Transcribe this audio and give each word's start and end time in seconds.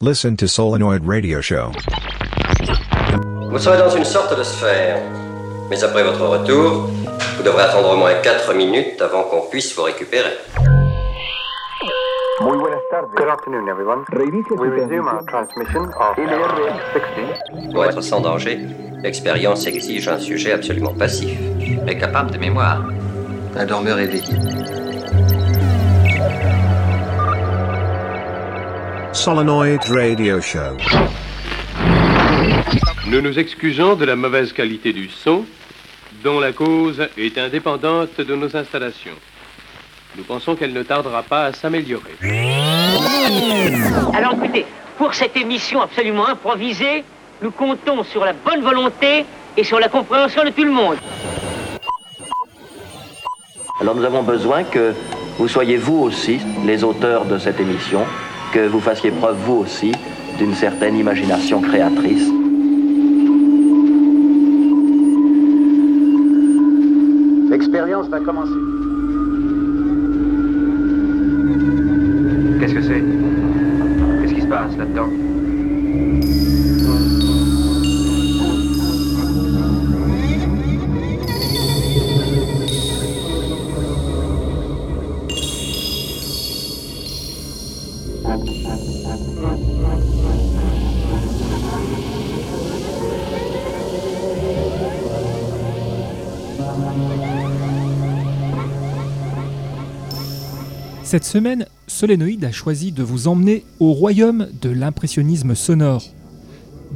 Listen 0.00 0.36
to 0.36 0.48
Solenoid 0.48 1.06
Radio 1.06 1.40
Show. 1.40 1.70
Vous 3.50 3.58
serez 3.58 3.78
dans 3.78 3.90
une 3.90 4.04
sorte 4.04 4.36
de 4.36 4.42
sphère. 4.42 5.00
Mais 5.70 5.82
après 5.84 6.02
votre 6.02 6.26
retour, 6.26 6.88
vous 7.36 7.42
devrez 7.42 7.62
attendre 7.62 7.92
au 7.92 7.96
moins 7.96 8.14
4 8.22 8.54
minutes 8.54 9.00
avant 9.00 9.22
qu'on 9.24 9.48
puisse 9.48 9.74
vous 9.76 9.82
récupérer. 9.82 10.32
Muy 12.40 12.58
buenas 12.58 12.80
tardes. 12.90 13.10
Good 13.14 13.28
afternoon, 13.28 13.68
everyone. 13.68 14.04
We 14.12 14.68
resume 14.68 15.06
our 15.06 15.22
transmission 15.26 15.84
of 15.94 16.16
LRX 16.16 16.74
60. 17.52 17.72
Pour 17.72 17.84
être 17.84 18.00
sans 18.00 18.20
danger, 18.20 18.66
l'expérience 19.02 19.66
exige 19.66 20.08
un 20.08 20.18
sujet 20.18 20.52
absolument 20.52 20.94
passif 20.94 21.38
et 21.86 21.96
capable 21.96 22.32
de 22.32 22.38
mémoire. 22.38 22.82
Un 23.56 23.66
dormeur 23.66 23.98
éveillé. 23.98 24.34
Solenoid 29.22 29.78
Radio 29.88 30.40
Show. 30.40 30.76
Nous 33.06 33.20
nous 33.20 33.38
excusons 33.38 33.94
de 33.94 34.04
la 34.04 34.16
mauvaise 34.16 34.52
qualité 34.52 34.92
du 34.92 35.08
son, 35.08 35.44
dont 36.24 36.40
la 36.40 36.50
cause 36.50 37.00
est 37.16 37.38
indépendante 37.38 38.20
de 38.20 38.34
nos 38.34 38.56
installations. 38.56 39.14
Nous 40.16 40.24
pensons 40.24 40.56
qu'elle 40.56 40.72
ne 40.72 40.82
tardera 40.82 41.22
pas 41.22 41.44
à 41.44 41.52
s'améliorer. 41.52 42.16
Alors 44.12 44.32
écoutez, 44.32 44.66
pour 44.98 45.14
cette 45.14 45.36
émission 45.36 45.80
absolument 45.80 46.26
improvisée, 46.26 47.04
nous 47.42 47.52
comptons 47.52 48.02
sur 48.02 48.24
la 48.24 48.32
bonne 48.32 48.62
volonté 48.62 49.24
et 49.56 49.62
sur 49.62 49.78
la 49.78 49.88
compréhension 49.88 50.42
de 50.42 50.50
tout 50.50 50.64
le 50.64 50.72
monde. 50.72 50.96
Alors 53.80 53.94
nous 53.94 54.04
avons 54.04 54.24
besoin 54.24 54.64
que 54.64 54.92
vous 55.38 55.46
soyez 55.46 55.76
vous 55.76 56.00
aussi 56.00 56.40
les 56.66 56.82
auteurs 56.82 57.24
de 57.24 57.38
cette 57.38 57.60
émission, 57.60 58.04
que 58.52 58.66
vous 58.68 58.80
fassiez 58.80 59.10
preuve 59.10 59.36
vous 59.46 59.60
aussi 59.60 59.92
d'une 60.38 60.54
certaine 60.54 60.96
imagination 60.96 61.60
créatrice. 61.60 62.28
L'expérience 67.50 68.08
va 68.08 68.20
commencer. 68.20 68.81
Cette 101.12 101.24
semaine, 101.24 101.66
Solénoïde 101.88 102.42
a 102.46 102.52
choisi 102.52 102.90
de 102.90 103.02
vous 103.02 103.28
emmener 103.28 103.66
au 103.80 103.92
royaume 103.92 104.48
de 104.62 104.70
l'impressionnisme 104.70 105.54
sonore, 105.54 106.02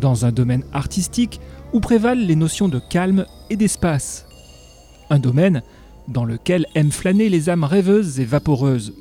dans 0.00 0.24
un 0.24 0.32
domaine 0.32 0.64
artistique 0.72 1.38
où 1.74 1.80
prévalent 1.80 2.26
les 2.26 2.34
notions 2.34 2.68
de 2.68 2.78
calme 2.78 3.26
et 3.50 3.56
d'espace. 3.56 4.24
Un 5.10 5.18
domaine 5.18 5.62
dans 6.08 6.24
lequel 6.24 6.64
aiment 6.74 6.92
flâner 6.92 7.28
les 7.28 7.50
âmes 7.50 7.64
rêveuses 7.64 8.18
et 8.18 8.24
vaporeuses. 8.24 8.94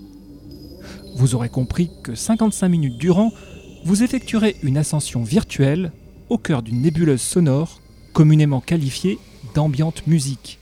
Vous 1.15 1.33
aurez 1.33 1.47
compris 1.47 1.91
que 2.03 2.13
55 2.13 2.67
minutes 2.67 2.97
durant, 2.97 3.31
vous 3.85 4.03
effectuerez 4.03 4.57
une 4.63 4.77
ascension 4.77 5.23
virtuelle 5.23 5.93
au 6.27 6.37
cœur 6.37 6.61
d'une 6.61 6.81
nébuleuse 6.81 7.21
sonore 7.21 7.79
communément 8.11 8.59
qualifiée 8.59 9.17
d'ambiante 9.53 10.07
musique. 10.07 10.59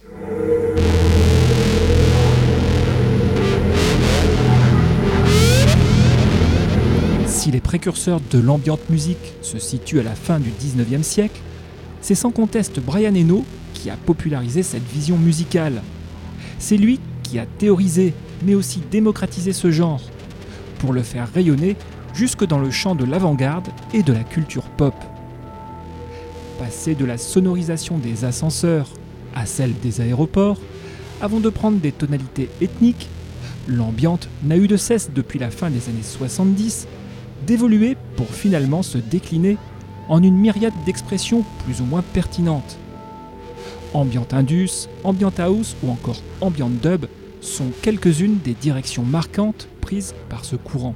Si 7.44 7.52
les 7.52 7.60
précurseurs 7.60 8.22
de 8.32 8.40
l'ambiante 8.40 8.90
musique 8.90 9.34
se 9.42 9.60
situent 9.60 10.00
à 10.00 10.04
la 10.04 10.16
fin 10.16 10.40
du 10.40 10.50
19e 10.50 11.04
siècle, 11.04 11.42
c'est 12.00 12.16
sans 12.16 12.32
conteste 12.32 12.80
Brian 12.80 13.14
Eno 13.14 13.44
qui 13.74 13.90
a 13.90 13.98
popularisé 13.98 14.64
cette 14.64 14.90
vision 14.90 15.18
musicale. 15.18 15.82
C'est 16.58 16.78
lui 16.78 17.02
qui 17.22 17.40
a 17.40 17.46
théorisé, 17.46 18.14
mais 18.46 18.56
aussi 18.56 18.82
démocratisé 18.90 19.52
ce 19.52 19.72
genre, 19.72 20.00
pour 20.80 20.94
le 20.94 21.04
faire 21.04 21.28
rayonner 21.34 21.76
jusque 22.14 22.46
dans 22.46 22.60
le 22.60 22.72
champ 22.72 22.96
de 22.96 23.04
l'avant-garde 23.04 23.68
et 23.94 24.04
de 24.04 24.14
la 24.14 24.24
culture 24.24 24.70
pop. 24.78 24.96
Passer 26.60 26.96
de 26.96 27.04
la 27.04 27.18
sonorisation 27.18 27.98
des 27.98 28.24
ascenseurs 28.24 28.88
à 29.36 29.46
celle 29.46 29.78
des 29.82 30.00
aéroports, 30.00 30.62
avant 31.22 31.42
de 31.42 31.50
prendre 31.50 31.80
des 31.80 31.92
tonalités 31.92 32.48
ethniques, 32.62 33.10
l'ambiante 33.68 34.30
n'a 34.46 34.56
eu 34.56 34.70
de 34.70 34.78
cesse 34.78 35.10
depuis 35.14 35.40
la 35.40 35.52
fin 35.52 35.70
des 35.70 35.90
années 35.90 36.04
70 36.04 36.88
d'évoluer 37.46 37.98
pour 38.16 38.28
finalement 38.28 38.84
se 38.84 38.98
décliner 38.98 39.58
en 40.10 40.22
une 40.22 40.38
myriade 40.38 40.74
d'expressions 40.86 41.44
plus 41.66 41.82
ou 41.82 41.86
moins 41.86 42.04
pertinentes. 42.14 42.78
Ambient 43.94 44.28
Indus, 44.32 44.88
Ambient 45.04 45.34
House 45.38 45.76
ou 45.84 45.92
encore 45.92 46.22
Ambient 46.42 46.70
Dub 46.70 47.06
sont 47.42 47.72
quelques-unes 47.82 48.40
des 48.44 48.54
directions 48.54 49.04
marquantes 49.04 49.68
prises 49.82 50.16
par 50.30 50.46
ce 50.46 50.56
courant. 50.56 50.96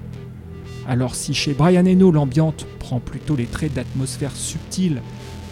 Alors 0.88 1.16
si 1.16 1.34
chez 1.34 1.54
Brian 1.54 1.86
Eno 1.86 2.12
l'ambiante 2.12 2.66
prend 2.80 3.00
plutôt 3.00 3.36
les 3.36 3.46
traits 3.46 3.74
d'atmosphère 3.74 4.36
subtile, 4.36 5.02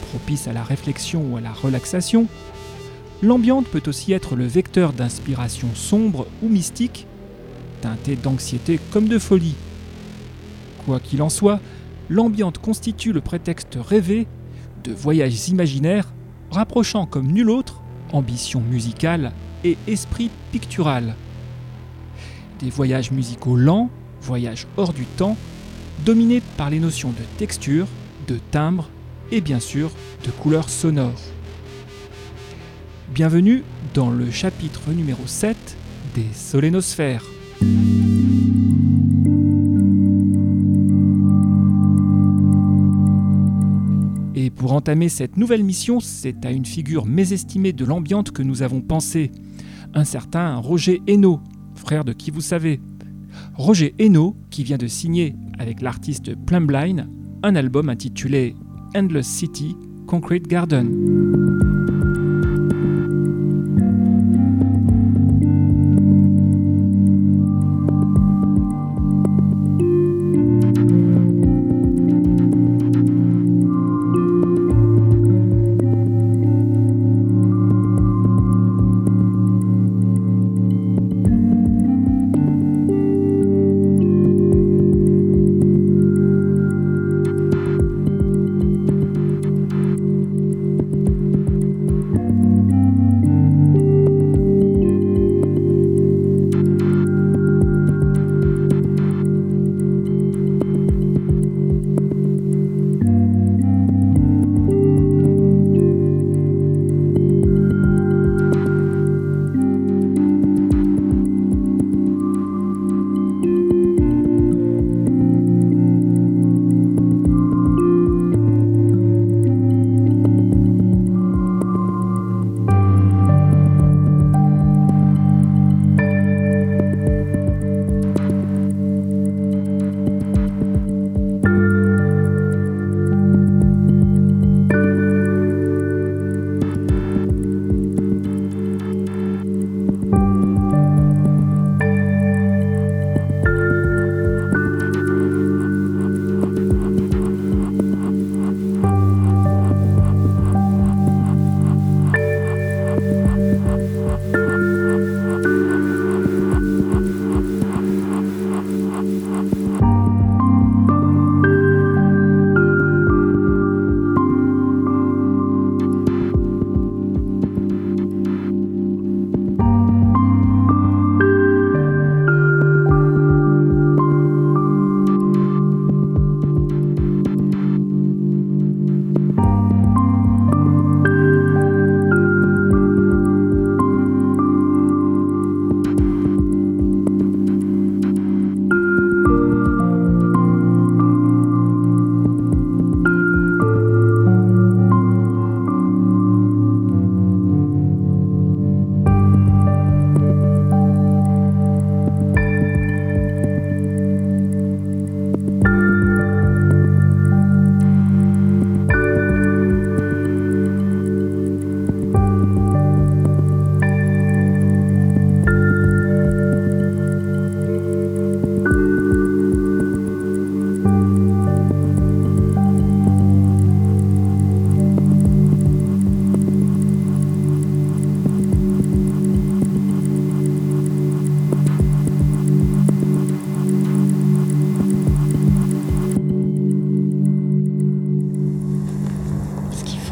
propice 0.09 0.47
à 0.47 0.53
la 0.53 0.63
réflexion 0.63 1.23
ou 1.29 1.37
à 1.37 1.41
la 1.41 1.51
relaxation, 1.51 2.27
l'ambiante 3.21 3.67
peut 3.67 3.83
aussi 3.87 4.13
être 4.13 4.35
le 4.35 4.47
vecteur 4.47 4.93
d'inspiration 4.93 5.67
sombre 5.75 6.25
ou 6.41 6.47
mystique, 6.47 7.05
teintée 7.81 8.15
d'anxiété 8.15 8.79
comme 8.91 9.07
de 9.07 9.19
folie, 9.19 9.55
Quoi 10.85 10.99
qu'il 10.99 11.21
en 11.21 11.29
soit, 11.29 11.59
l'ambiante 12.09 12.59
constitue 12.59 13.11
le 13.11 13.21
prétexte 13.21 13.77
rêvé 13.81 14.27
de 14.83 14.93
voyages 14.93 15.49
imaginaires 15.49 16.13
rapprochant 16.51 17.07
comme 17.07 17.31
nul 17.31 17.49
autre 17.49 17.81
ambition 18.11 18.61
musicale 18.61 19.31
et 19.63 19.77
esprit 19.87 20.29
pictural. 20.51 21.15
Des 22.59 22.69
voyages 22.69 23.11
musicaux 23.11 23.55
lents, 23.55 23.89
voyages 24.21 24.67
hors 24.77 24.93
du 24.93 25.05
temps, 25.05 25.37
dominés 26.05 26.41
par 26.55 26.69
les 26.69 26.79
notions 26.79 27.09
de 27.09 27.23
texture, 27.37 27.87
de 28.27 28.37
timbre 28.51 28.89
et 29.31 29.41
bien 29.41 29.59
sûr 29.59 29.91
de 30.23 30.29
couleurs 30.31 30.69
sonores. 30.69 31.21
Bienvenue 33.09 33.63
dans 33.93 34.11
le 34.11 34.29
chapitre 34.29 34.91
numéro 34.91 35.25
7 35.25 35.57
des 36.13 36.27
solénosphères. 36.33 37.23
Pour 44.65 44.73
entamer 44.73 45.09
cette 45.09 45.37
nouvelle 45.37 45.63
mission, 45.63 45.99
c'est 45.99 46.43
à 46.43 46.49
une 46.49 46.65
figure 46.65 47.05
mésestimée 47.05 47.71
de 47.71 47.85
l'ambiante 47.85 48.31
que 48.31 48.41
nous 48.41 48.63
avons 48.63 48.81
pensé. 48.81 49.29
Un 49.93 50.05
certain 50.05 50.55
Roger 50.55 51.03
Hainaut, 51.05 51.39
frère 51.75 52.03
de 52.03 52.13
qui 52.13 52.31
vous 52.31 52.41
savez. 52.41 52.81
Roger 53.53 53.93
Hainaut, 53.99 54.35
qui 54.49 54.63
vient 54.63 54.77
de 54.77 54.87
signer 54.87 55.35
avec 55.59 55.83
l'artiste 55.83 56.33
Plumbline 56.47 57.07
un 57.43 57.55
album 57.55 57.89
intitulé 57.89 58.55
Endless 58.95 59.27
City 59.27 59.75
Concrete 60.07 60.47
Garden. 60.47 61.54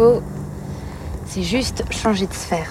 Faut, 0.03 0.21
c'est 1.25 1.43
juste 1.43 1.83
changer 1.91 2.27
de 2.27 2.33
sphère. 2.33 2.69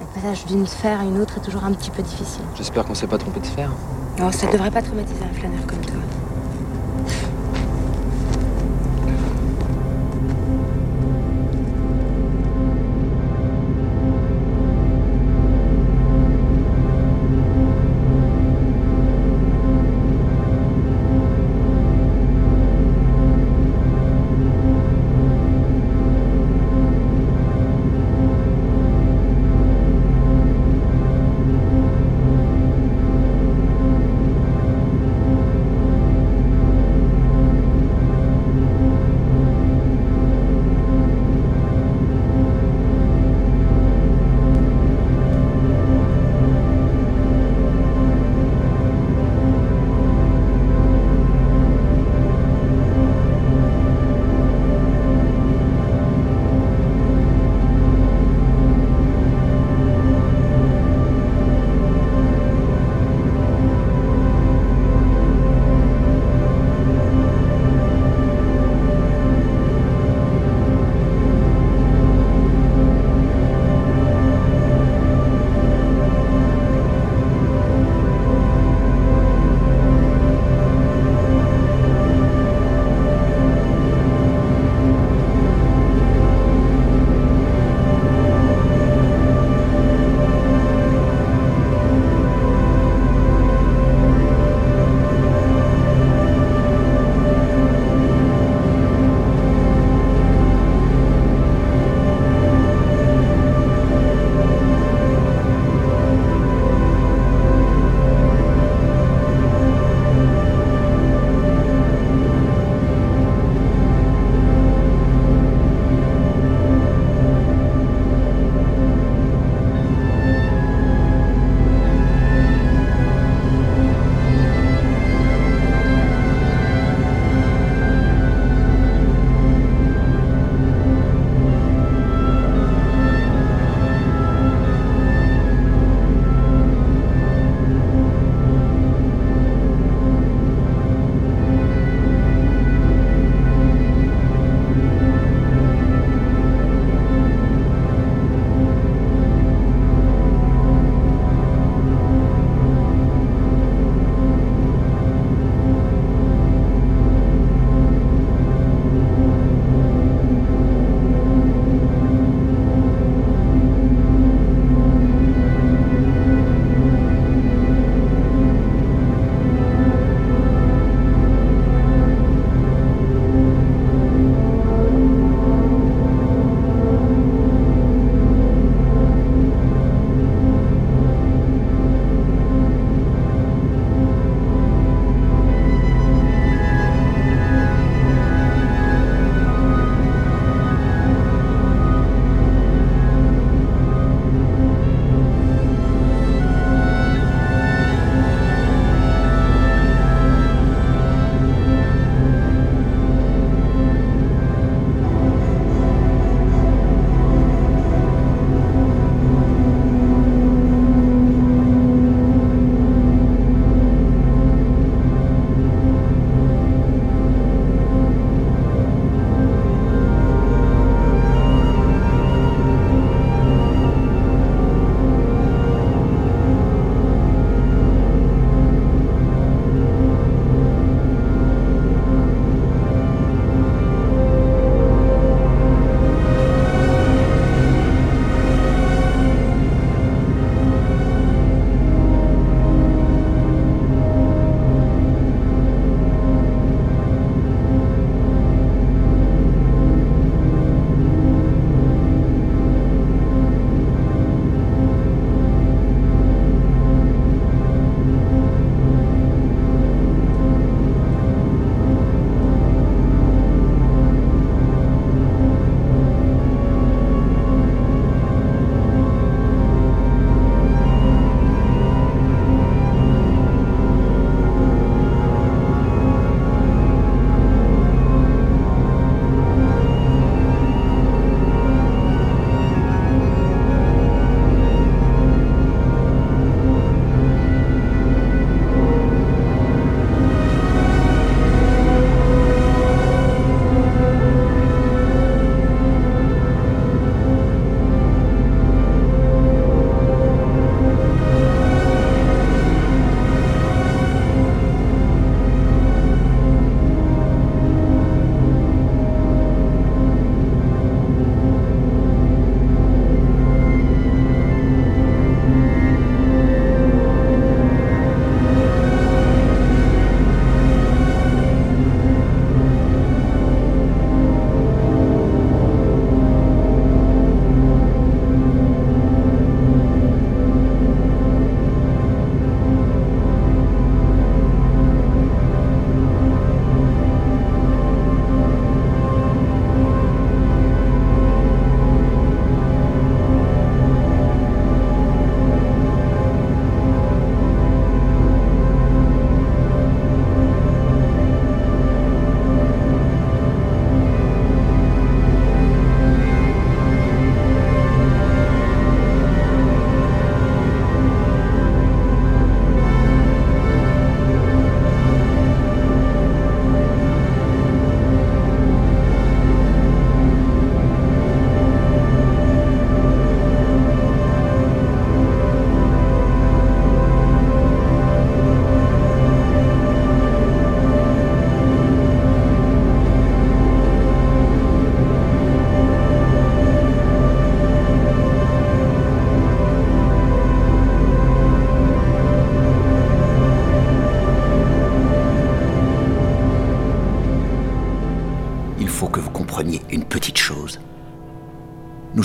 Le 0.00 0.06
passage 0.14 0.44
d'une 0.46 0.66
sphère 0.66 1.00
à 1.00 1.04
une 1.04 1.18
autre 1.18 1.38
est 1.38 1.40
toujours 1.40 1.64
un 1.64 1.72
petit 1.72 1.90
peu 1.90 2.02
difficile. 2.02 2.42
J'espère 2.56 2.84
qu'on 2.84 2.94
s'est 2.94 3.06
pas 3.06 3.18
trompé 3.18 3.40
de 3.40 3.46
sphère. 3.46 3.70
Non, 4.18 4.30
ça 4.30 4.46
devrait 4.48 4.70
pas 4.70 4.82
traumatiser 4.82 5.24
un 5.24 5.34
flâneur 5.34 5.66
comme 5.66 5.80
toi. 5.80 5.96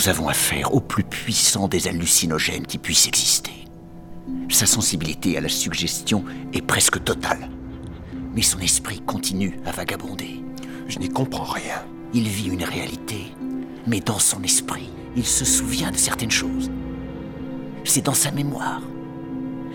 Nous 0.08 0.12
avons 0.12 0.30
affaire 0.30 0.74
au 0.74 0.80
plus 0.80 1.04
puissant 1.04 1.68
des 1.68 1.90
hallucinogènes 1.90 2.66
qui 2.66 2.78
puissent 2.78 3.10
exister. 3.10 3.66
Sa 4.48 4.66
sensibilité 4.66 5.38
à 5.38 5.42
la 5.42 5.50
suggestion 5.50 6.24
est 6.54 6.62
presque 6.62 7.04
totale. 7.04 7.50
Mais 8.34 8.42
son 8.42 8.60
esprit 8.60 9.02
continue 9.02 9.60
à 9.66 9.72
vagabonder. 9.72 10.42
Je 10.88 11.00
n'y 11.00 11.10
comprends 11.10 11.44
rien. 11.44 11.84
Il 12.14 12.30
vit 12.30 12.48
une 12.48 12.64
réalité, 12.64 13.34
mais 13.86 14.00
dans 14.00 14.18
son 14.18 14.42
esprit, 14.44 14.88
il 15.18 15.26
se 15.26 15.44
souvient 15.44 15.92
de 15.92 15.98
certaines 15.98 16.32
choses. 16.32 16.72
C'est 17.84 18.06
dans 18.06 18.14
sa 18.14 18.32
mémoire. 18.32 18.82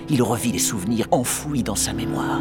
Il 0.08 0.22
revit 0.22 0.52
les 0.52 0.58
souvenirs 0.58 1.08
enfouis 1.10 1.62
dans 1.62 1.76
sa 1.76 1.92
mémoire. 1.92 2.40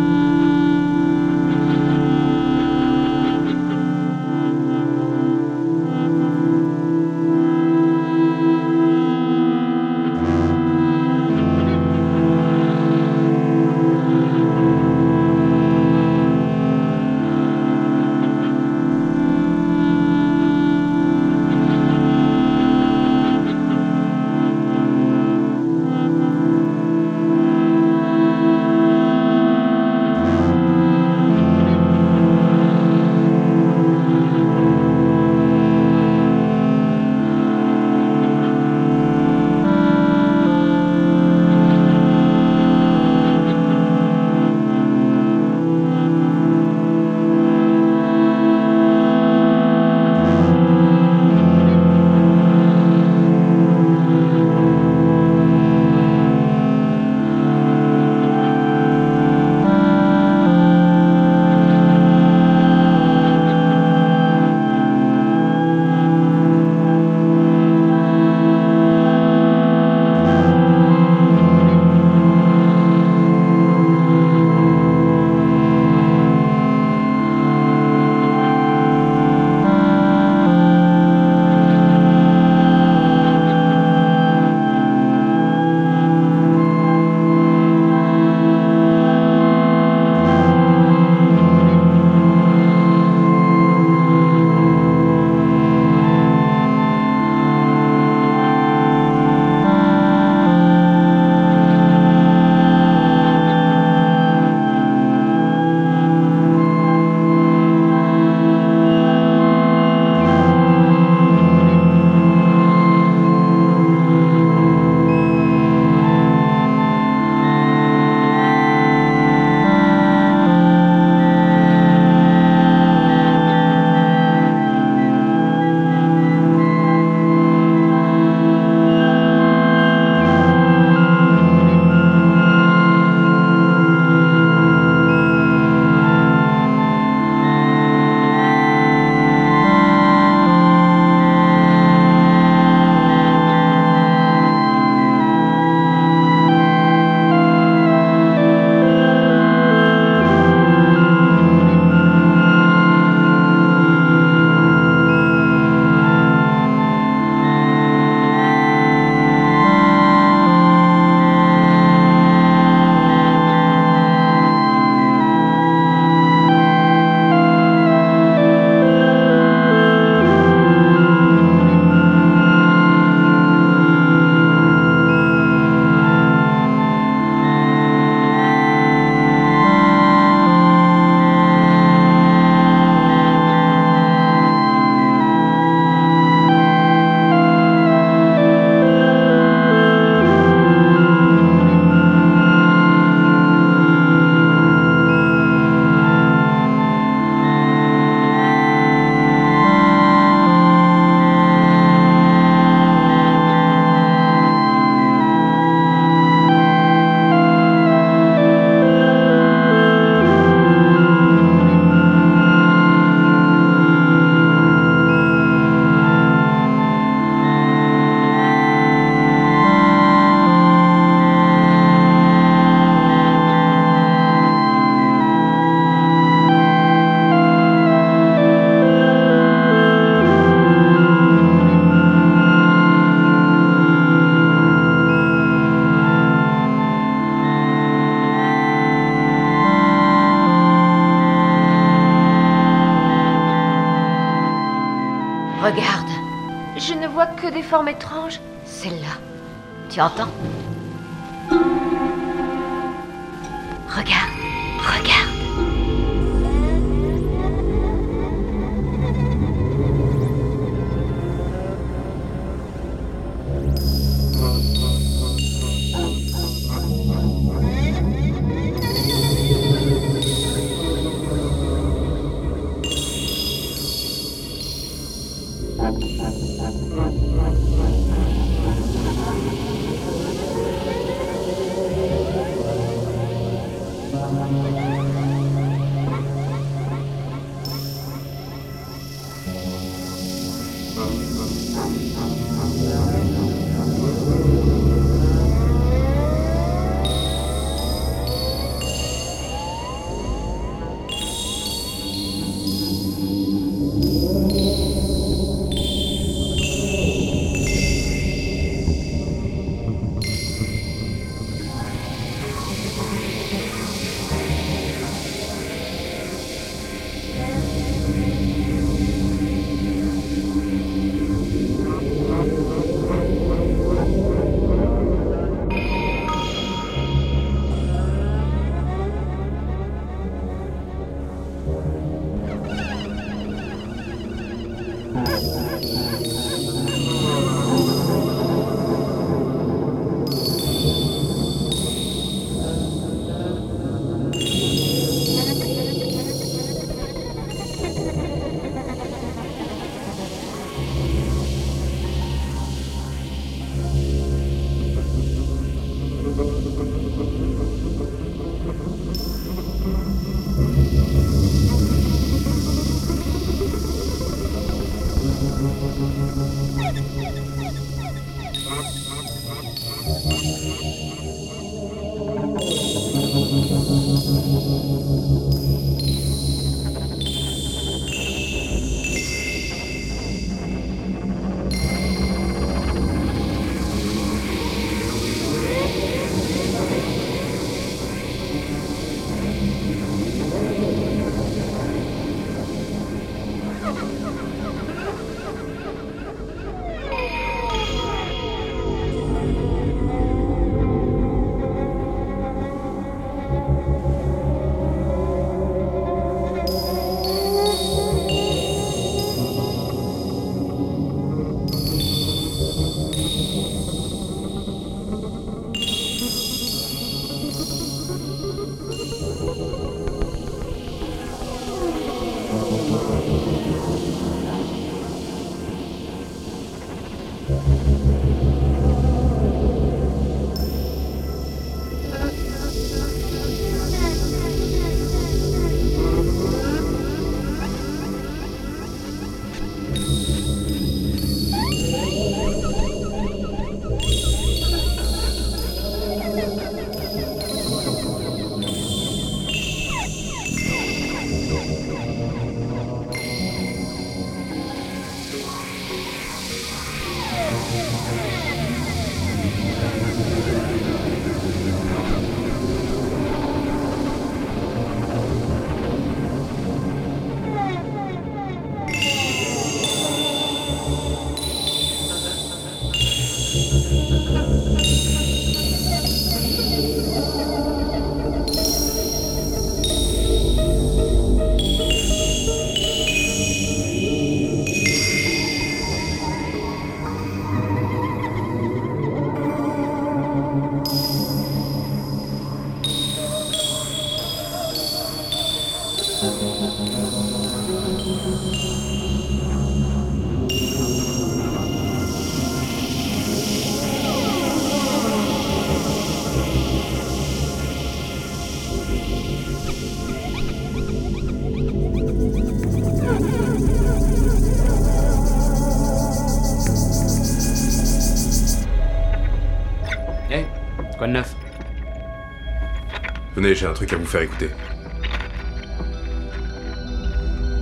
J'ai 523.53 523.65
un 523.65 523.73
truc 523.73 523.91
à 523.91 523.97
vous 523.97 524.05
faire 524.05 524.21
écouter. 524.21 524.49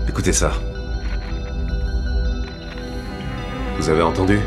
Écoutez 0.08 0.34
ça. 0.34 0.54
Vous 3.78 3.90
avez 3.90 4.04
entendu? 4.04 4.40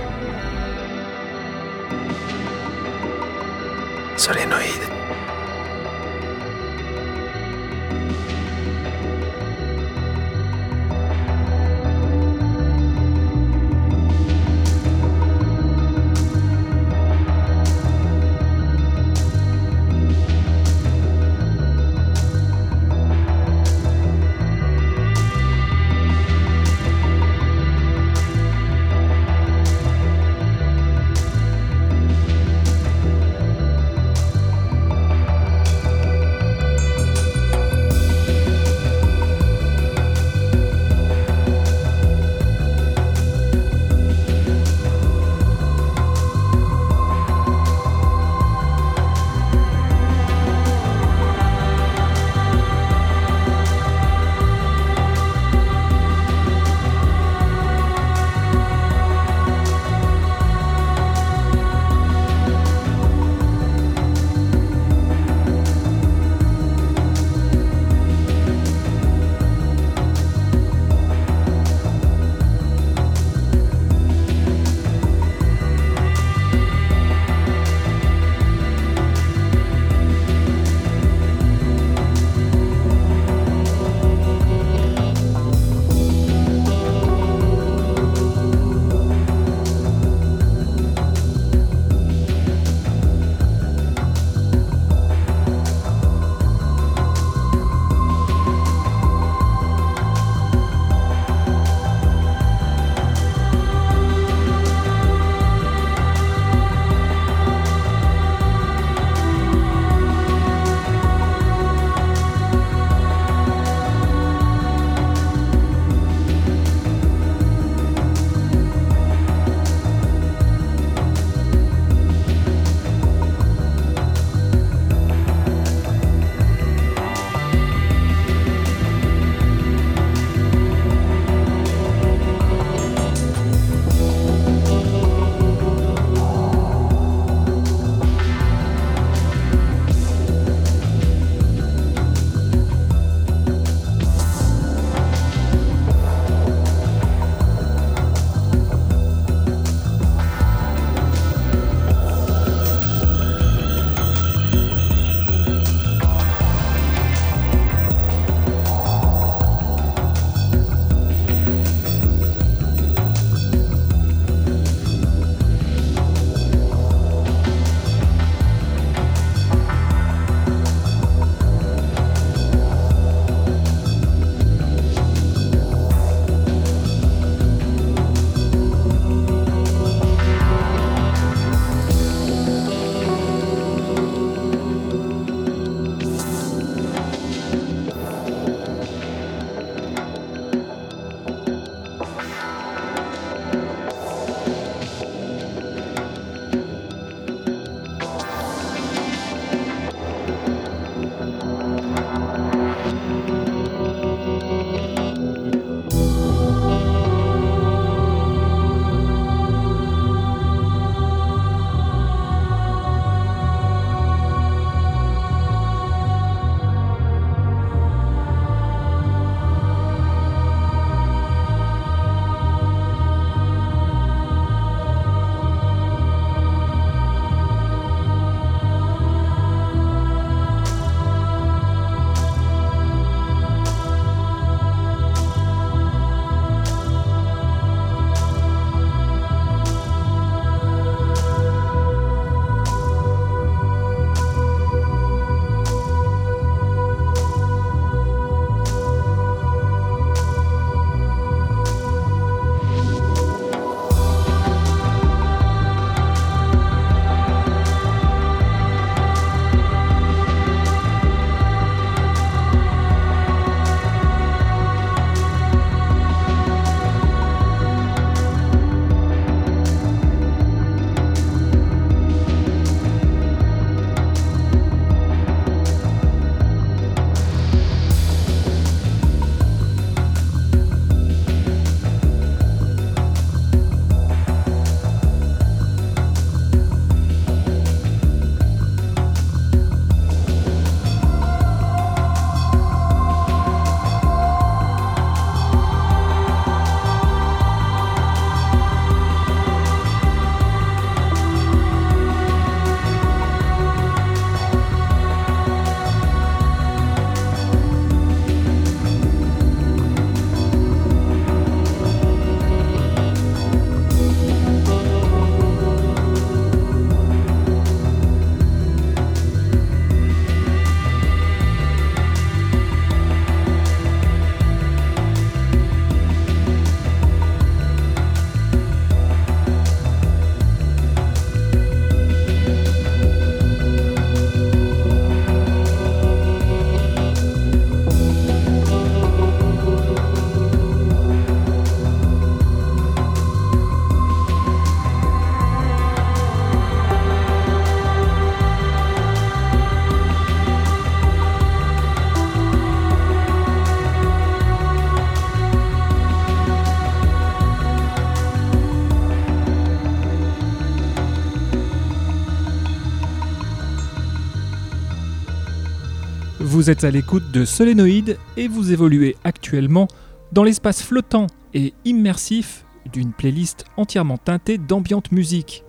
Vous 366.53 366.69
êtes 366.69 366.85
à 366.85 366.91
l'écoute 366.91 367.33
de 367.33 367.47
Solénoïde 367.47 368.19
et 368.37 368.47
vous 368.47 368.73
évoluez 368.73 369.17
actuellement 369.25 369.89
dans 370.33 370.45
l'espace 370.45 370.83
flottant 370.83 371.27
et 371.55 371.73
immersif 371.87 372.67
d'une 372.93 373.15
playlist 373.15 373.65
entièrement 373.79 374.19
teintée 374.19 374.59
d'ambiante 374.59 375.13
musique. 375.13 375.65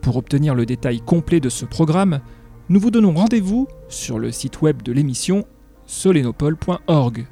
Pour 0.00 0.16
obtenir 0.16 0.54
le 0.54 0.64
détail 0.64 1.02
complet 1.02 1.38
de 1.38 1.50
ce 1.50 1.66
programme, 1.66 2.20
nous 2.70 2.80
vous 2.80 2.90
donnons 2.90 3.12
rendez-vous 3.12 3.68
sur 3.90 4.18
le 4.18 4.32
site 4.32 4.62
web 4.62 4.80
de 4.80 4.92
l'émission 4.92 5.44
solenopole.org. 5.84 7.26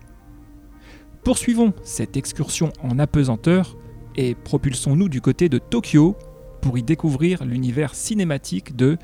Poursuivons 1.25 1.73
cette 1.85 2.19
excursion 2.19 2.71
en 2.83 2.99
apesanteur 2.99 3.79
et 4.15 4.35
propulsons-nous 4.35 5.09
du 5.09 5.23
côté 5.23 5.49
de 5.49 5.57
Tokyo 5.57 6.17
pour 6.61 6.77
y 6.77 6.83
découvrir 6.83 7.47
l'univers 7.47 7.95
cinématique 7.95 8.77
de 8.77 8.99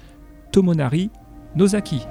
Tomonari 0.53 1.09
Nozaki. 1.57 2.03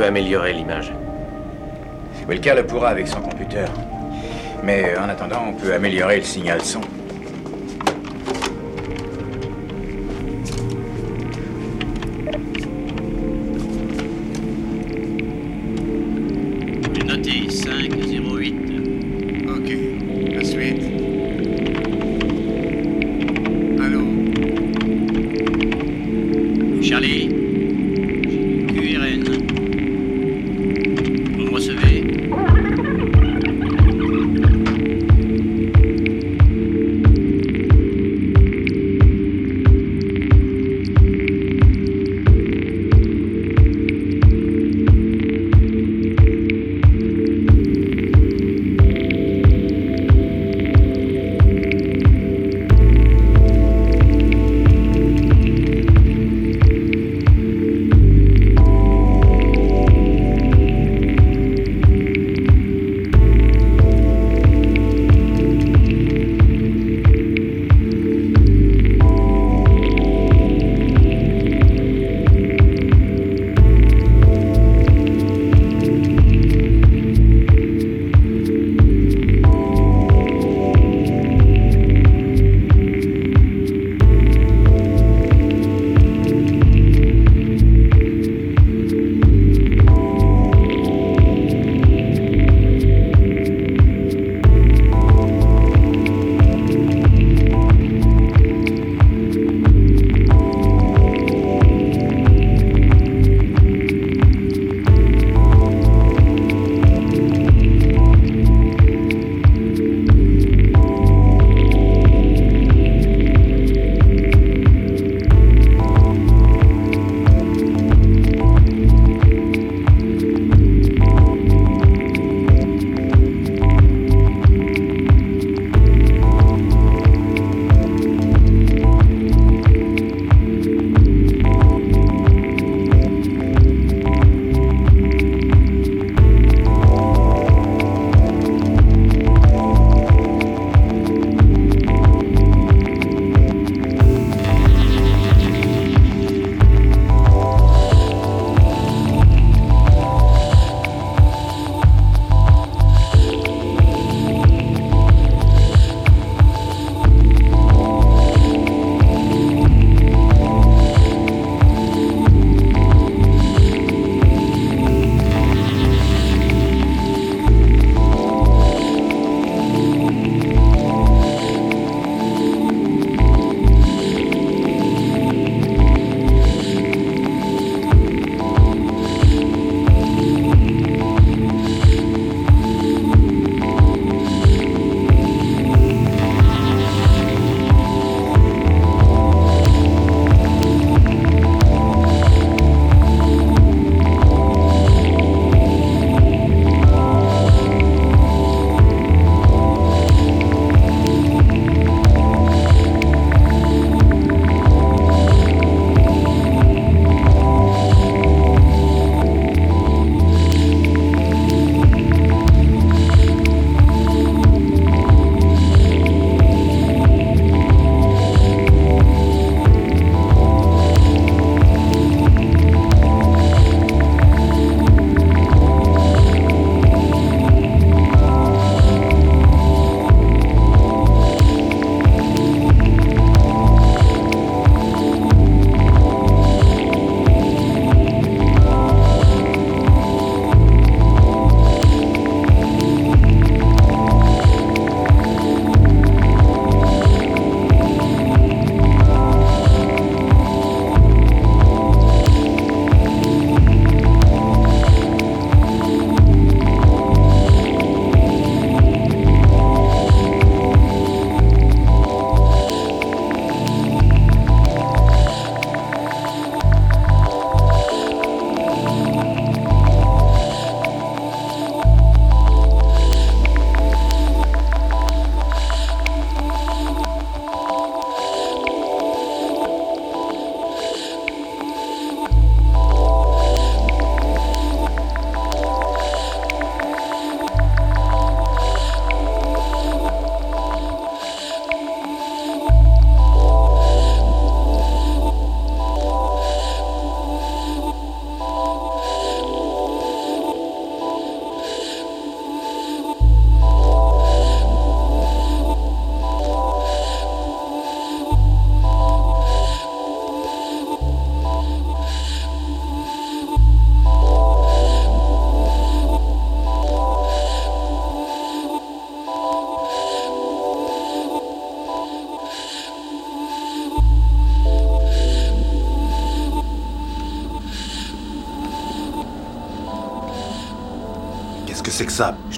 Peut 0.00 0.06
améliorer 0.06 0.54
l'image 0.54 0.92
Welker 2.26 2.54
le 2.56 2.66
pourra 2.66 2.88
avec 2.88 3.06
son 3.06 3.20
computer. 3.20 3.66
Mais 4.62 4.96
en 4.96 5.10
attendant, 5.10 5.42
on 5.48 5.52
peut 5.52 5.74
améliorer 5.74 6.16
le 6.18 6.22
signal 6.22 6.62
son. 6.62 6.80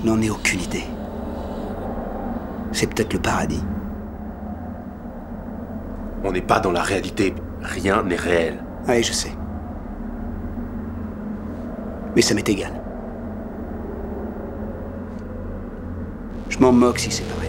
Je 0.02 0.08
n'en 0.08 0.20
ai 0.20 0.30
aucune 0.30 0.60
idée. 0.60 0.84
C'est 2.72 2.92
peut-être 2.92 3.12
le 3.12 3.20
paradis. 3.20 3.62
On 6.24 6.32
n'est 6.32 6.40
pas 6.40 6.58
dans 6.58 6.72
la 6.72 6.82
réalité. 6.82 7.34
Rien 7.62 8.02
n'est 8.02 8.16
réel. 8.16 8.58
Oui, 8.88 9.02
je 9.02 9.12
sais. 9.12 9.32
Mais 12.16 12.22
ça 12.22 12.34
m'est 12.34 12.48
égal. 12.48 12.72
Je 16.48 16.58
m'en 16.58 16.72
moque 16.72 16.98
si 16.98 17.10
c'est 17.10 17.22
pas 17.24 17.41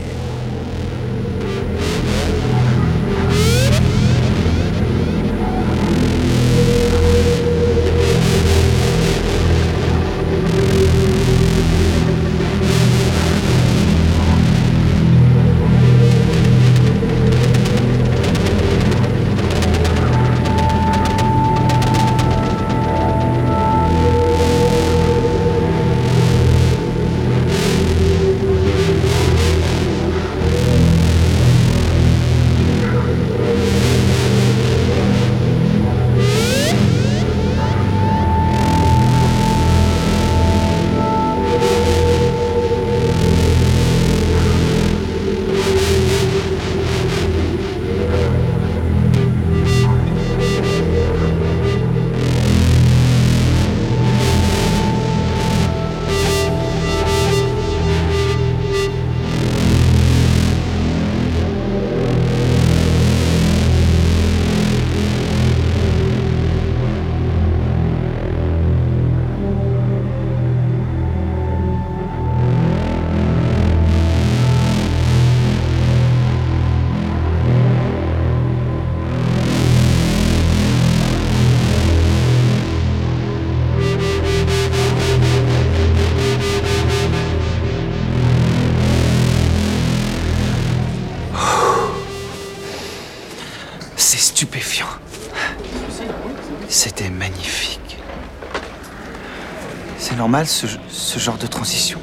ce, 100.43 100.67
ce 100.89 101.19
genre 101.19 101.37
de 101.37 101.47
transition. 101.47 101.99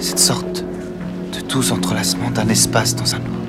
Cette 0.00 0.18
sorte 0.18 0.64
de 1.32 1.40
doux 1.48 1.72
entrelacement 1.72 2.30
d'un 2.30 2.48
espace 2.48 2.94
dans 2.96 3.14
un 3.14 3.18
autre. 3.18 3.43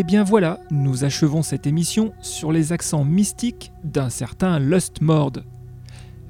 Et 0.00 0.02
bien 0.02 0.24
voilà, 0.24 0.60
nous 0.70 1.04
achevons 1.04 1.42
cette 1.42 1.66
émission 1.66 2.14
sur 2.22 2.52
les 2.52 2.72
accents 2.72 3.04
mystiques 3.04 3.70
d'un 3.84 4.08
certain 4.08 4.58
Lust 4.58 5.02
Mord. 5.02 5.34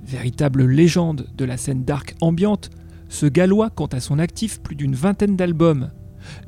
Véritable 0.02 0.66
légende 0.66 1.28
de 1.36 1.44
la 1.44 1.56
scène 1.56 1.84
dark 1.84 2.16
ambiante, 2.20 2.70
ce 3.08 3.26
Gallois 3.26 3.70
compte 3.70 3.94
à 3.94 4.00
son 4.00 4.18
actif 4.18 4.60
plus 4.60 4.74
d'une 4.74 4.96
vingtaine 4.96 5.36
d'albums, 5.36 5.92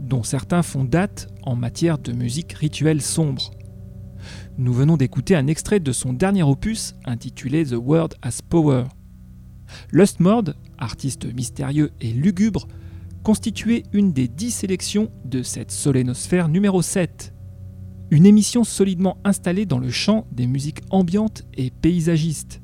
dont 0.01 0.25
certains 0.25 0.65
font 0.65 0.83
date 0.83 1.29
en 1.45 1.55
matière 1.55 1.99
de 1.99 2.11
musique 2.11 2.55
rituelle 2.55 3.01
sombre. 3.01 3.53
Nous 4.59 4.73
venons 4.73 4.97
d'écouter 4.97 5.37
un 5.37 5.47
extrait 5.47 5.79
de 5.79 5.93
son 5.93 6.13
dernier 6.13 6.43
opus 6.43 6.97
intitulé 7.05 7.65
The 7.65 7.77
Word 7.79 8.15
Has 8.23 8.41
Power. 8.49 8.87
Lustmord, 9.93 10.55
artiste 10.77 11.33
mystérieux 11.33 11.93
et 12.01 12.13
lugubre, 12.13 12.67
constituait 13.23 13.85
une 13.93 14.13
des 14.13 14.29
dix 14.29 14.51
sélections 14.51 15.11
de 15.25 15.43
cette 15.43 15.71
solénosphère 15.71 16.49
numéro 16.49 16.83
7. 16.83 17.33
Une 18.11 18.27
émission 18.27 18.65
solidement 18.65 19.19
installée 19.25 19.65
dans 19.65 19.79
le 19.79 19.91
champ 19.91 20.27
des 20.33 20.47
musiques 20.47 20.81
ambiantes 20.91 21.45
et 21.55 21.71
paysagistes. 21.71 22.61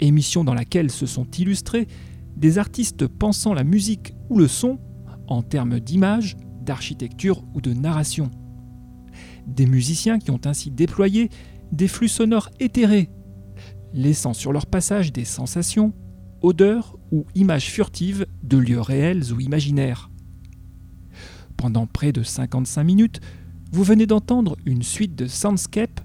Émission 0.00 0.44
dans 0.44 0.54
laquelle 0.54 0.90
se 0.90 1.06
sont 1.06 1.26
illustrés 1.38 1.86
des 2.36 2.58
artistes 2.58 3.06
pensant 3.06 3.54
la 3.54 3.64
musique 3.64 4.14
ou 4.30 4.38
le 4.38 4.48
son 4.48 4.78
en 5.28 5.42
termes 5.42 5.78
d'image, 5.78 6.36
d'architecture 6.62 7.44
ou 7.54 7.60
de 7.60 7.72
narration. 7.72 8.30
Des 9.46 9.66
musiciens 9.66 10.18
qui 10.18 10.30
ont 10.30 10.40
ainsi 10.44 10.70
déployé 10.70 11.28
des 11.70 11.88
flux 11.88 12.08
sonores 12.08 12.50
éthérés, 12.60 13.10
laissant 13.92 14.32
sur 14.32 14.52
leur 14.52 14.66
passage 14.66 15.12
des 15.12 15.24
sensations, 15.24 15.92
odeurs 16.42 16.96
ou 17.10 17.24
images 17.34 17.70
furtives 17.70 18.26
de 18.42 18.58
lieux 18.58 18.80
réels 18.80 19.32
ou 19.32 19.40
imaginaires. 19.40 20.10
Pendant 21.56 21.86
près 21.86 22.12
de 22.12 22.22
55 22.22 22.82
minutes, 22.82 23.20
vous 23.72 23.84
venez 23.84 24.06
d'entendre 24.06 24.56
une 24.66 24.82
suite 24.82 25.14
de 25.14 25.26
soundscapes 25.26 26.00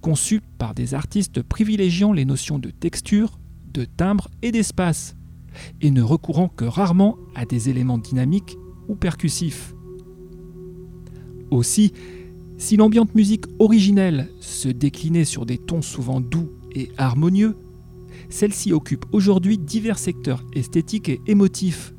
conçus 0.00 0.40
par 0.58 0.74
des 0.74 0.94
artistes 0.94 1.42
privilégiant 1.42 2.12
les 2.12 2.24
notions 2.24 2.58
de 2.58 2.70
texture, 2.70 3.38
de 3.72 3.84
timbre 3.84 4.28
et 4.42 4.50
d'espace, 4.50 5.16
et 5.80 5.90
ne 5.90 6.02
recourant 6.02 6.48
que 6.48 6.64
rarement 6.64 7.16
à 7.34 7.44
des 7.44 7.68
éléments 7.68 7.98
dynamiques 7.98 8.56
ou 8.88 8.96
percussifs. 8.96 9.74
Aussi, 11.50 11.92
si 12.58 12.76
l'ambiante 12.76 13.14
musique 13.14 13.44
originelle 13.58 14.30
se 14.40 14.68
déclinait 14.68 15.24
sur 15.24 15.46
des 15.46 15.58
tons 15.58 15.82
souvent 15.82 16.20
doux 16.20 16.50
et 16.74 16.90
harmonieux, 16.96 17.56
celle-ci 18.32 18.72
occupe 18.72 19.04
aujourd'hui 19.12 19.58
divers 19.58 19.98
secteurs 19.98 20.44
esthétiques 20.54 21.08
et 21.08 21.20
émotifs 21.26 21.94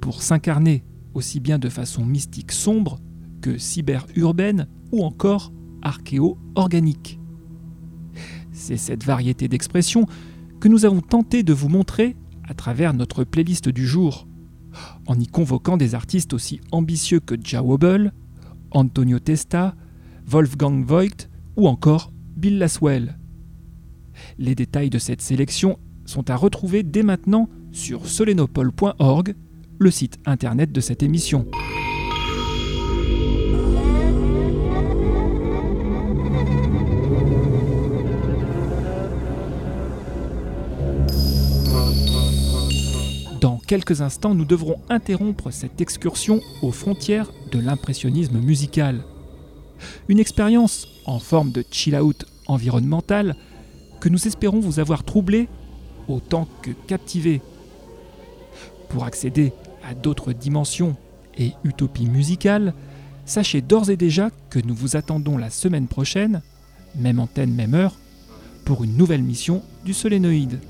pour 0.00 0.22
s'incarner 0.22 0.84
aussi 1.14 1.40
bien 1.40 1.58
de 1.58 1.68
façon 1.68 2.04
mystique 2.04 2.52
sombre 2.52 2.98
que 3.40 3.56
cyber-urbaine 3.58 4.68
ou 4.92 5.04
encore 5.04 5.52
archéo-organique. 5.82 7.18
C'est 8.52 8.76
cette 8.76 9.04
variété 9.04 9.48
d'expressions 9.48 10.06
que 10.60 10.68
nous 10.68 10.84
avons 10.84 11.00
tenté 11.00 11.42
de 11.42 11.52
vous 11.52 11.68
montrer 11.68 12.16
à 12.48 12.54
travers 12.54 12.94
notre 12.94 13.24
playlist 13.24 13.68
du 13.68 13.86
jour, 13.86 14.28
en 15.06 15.18
y 15.18 15.26
convoquant 15.26 15.76
des 15.76 15.94
artistes 15.94 16.32
aussi 16.32 16.60
ambitieux 16.72 17.20
que 17.20 17.34
Ja 17.42 17.62
Wobble, 17.62 18.12
Antonio 18.70 19.18
Testa, 19.18 19.74
Wolfgang 20.26 20.84
Voigt 20.84 21.28
ou 21.56 21.68
encore 21.68 22.12
Bill 22.36 22.58
Laswell. 22.58 23.18
Les 24.38 24.54
détails 24.54 24.90
de 24.90 24.98
cette 24.98 25.22
sélection 25.22 25.78
sont 26.06 26.28
à 26.28 26.36
retrouver 26.36 26.82
dès 26.82 27.02
maintenant 27.02 27.48
sur 27.70 28.06
solenopole.org, 28.06 29.34
le 29.78 29.90
site 29.90 30.18
internet 30.26 30.72
de 30.72 30.80
cette 30.80 31.02
émission. 31.02 31.46
Dans 43.40 43.58
quelques 43.58 44.00
instants, 44.00 44.34
nous 44.34 44.44
devrons 44.44 44.80
interrompre 44.88 45.52
cette 45.52 45.80
excursion 45.80 46.40
aux 46.62 46.72
frontières 46.72 47.30
de 47.52 47.60
l'impressionnisme 47.60 48.38
musical. 48.38 49.04
Une 50.08 50.18
expérience 50.18 50.88
en 51.04 51.18
forme 51.18 51.52
de 51.52 51.64
chill-out 51.70 52.24
environnemental 52.46 53.36
que 54.00 54.08
nous 54.08 54.26
espérons 54.26 54.60
vous 54.60 54.80
avoir 54.80 55.04
troublé 55.04 55.48
autant 56.08 56.48
que 56.62 56.70
captivé. 56.86 57.40
Pour 58.88 59.04
accéder 59.04 59.52
à 59.88 59.94
d'autres 59.94 60.32
dimensions 60.32 60.96
et 61.36 61.52
utopies 61.64 62.06
musicales, 62.06 62.74
sachez 63.24 63.60
d'ores 63.60 63.90
et 63.90 63.96
déjà 63.96 64.30
que 64.50 64.58
nous 64.58 64.74
vous 64.74 64.96
attendons 64.96 65.38
la 65.38 65.50
semaine 65.50 65.88
prochaine, 65.88 66.42
même 66.96 67.18
antenne, 67.18 67.52
même 67.52 67.74
heure, 67.74 67.96
pour 68.64 68.84
une 68.84 68.96
nouvelle 68.96 69.22
mission 69.22 69.62
du 69.84 69.92
Solénoïde. 69.92 70.60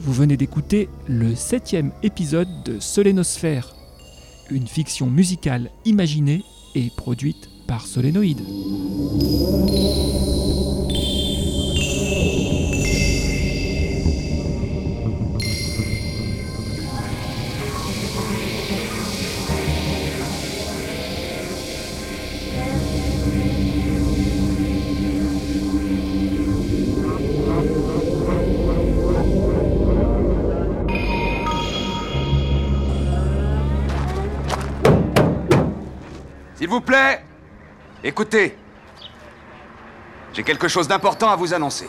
Vous 0.00 0.12
venez 0.12 0.36
d'écouter 0.36 0.88
le 1.06 1.34
septième 1.34 1.92
épisode 2.02 2.48
de 2.64 2.80
Solénosphère, 2.80 3.74
une 4.50 4.66
fiction 4.66 5.06
musicale 5.06 5.70
imaginée 5.84 6.42
et 6.74 6.90
produite 6.96 7.50
par 7.66 7.86
Solénoïde. 7.86 8.40
Vous 36.70 36.80
plaît, 36.80 37.22
écoutez. 38.04 38.56
J'ai 40.32 40.44
quelque 40.44 40.68
chose 40.68 40.86
d'important 40.86 41.28
à 41.28 41.36
vous 41.36 41.52
annoncer. 41.52 41.88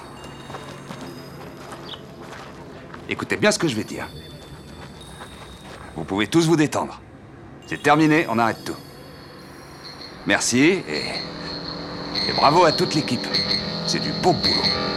Écoutez 3.07 3.37
bien 3.37 3.51
ce 3.51 3.59
que 3.59 3.67
je 3.67 3.75
vais 3.75 3.83
dire. 3.83 4.07
Vous 5.95 6.03
pouvez 6.03 6.25
tous 6.25 6.47
vous 6.47 6.55
détendre. 6.55 6.99
C'est 7.67 7.83
terminé, 7.83 8.25
on 8.27 8.39
arrête 8.39 8.63
tout. 8.65 8.75
Merci 10.25 10.83
et 10.87 12.33
bravo 12.35 12.65
à 12.65 12.71
toute 12.71 12.95
l'équipe. 12.95 13.27
C'est 13.85 13.99
du 13.99 14.11
beau 14.23 14.33
boulot. 14.33 14.90